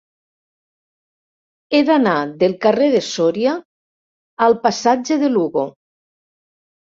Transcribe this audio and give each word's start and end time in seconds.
He 1.73 1.81
d'anar 1.89 2.15
del 2.43 2.55
carrer 2.63 2.87
de 2.95 3.01
Sòria 3.07 3.53
al 4.47 4.57
passatge 4.63 5.19
de 5.25 5.29
Lugo. 5.35 5.67